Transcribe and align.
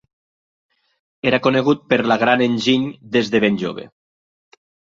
Era 1.31 1.39
conegut 1.49 1.85
per 1.93 2.01
la 2.13 2.19
gran 2.25 2.43
enginy 2.47 2.89
des 3.19 3.33
de 3.37 3.45
ben 3.47 3.63
jove. 3.67 3.89